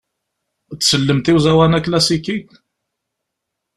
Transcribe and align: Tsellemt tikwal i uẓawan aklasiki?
Tsellemt 0.79 1.23
tikwal 1.25 1.35
i 1.35 1.37
uẓawan 1.39 1.77
aklasiki? 1.77 2.37